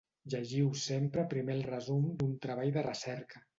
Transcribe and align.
Llegiu 0.33 0.71
sempre 0.83 1.27
primer 1.35 1.59
el 1.59 1.63
resum 1.69 2.09
d'un 2.25 2.35
treball 2.49 2.75
de 2.81 2.89
recerca. 2.91 3.47